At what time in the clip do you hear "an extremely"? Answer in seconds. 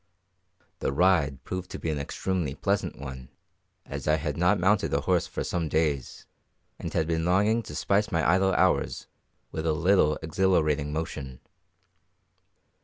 1.85-2.55